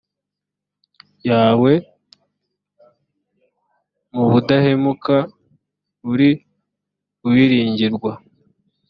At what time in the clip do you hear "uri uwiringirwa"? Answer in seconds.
6.11-8.11